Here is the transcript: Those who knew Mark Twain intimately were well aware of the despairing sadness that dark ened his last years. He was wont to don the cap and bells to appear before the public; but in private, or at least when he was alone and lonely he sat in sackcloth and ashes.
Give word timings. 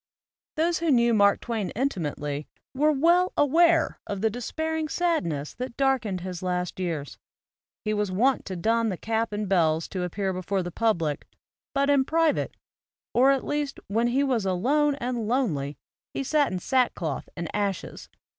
Those 0.55 0.79
who 0.79 0.89
knew 0.89 1.13
Mark 1.13 1.41
Twain 1.41 1.69
intimately 1.75 2.47
were 2.73 2.91
well 2.91 3.33
aware 3.37 3.99
of 4.07 4.21
the 4.21 4.31
despairing 4.31 4.89
sadness 4.89 5.53
that 5.53 5.77
dark 5.77 6.01
ened 6.05 6.21
his 6.21 6.41
last 6.41 6.79
years. 6.79 7.19
He 7.85 7.93
was 7.93 8.11
wont 8.11 8.43
to 8.45 8.55
don 8.55 8.89
the 8.89 8.97
cap 8.97 9.31
and 9.31 9.47
bells 9.47 9.87
to 9.89 10.01
appear 10.01 10.33
before 10.33 10.63
the 10.63 10.71
public; 10.71 11.27
but 11.75 11.87
in 11.87 12.03
private, 12.03 12.57
or 13.13 13.29
at 13.29 13.45
least 13.45 13.79
when 13.89 14.07
he 14.07 14.23
was 14.23 14.43
alone 14.43 14.95
and 14.95 15.27
lonely 15.27 15.77
he 16.15 16.23
sat 16.23 16.51
in 16.51 16.57
sackcloth 16.57 17.29
and 17.37 17.47
ashes. 17.55 18.09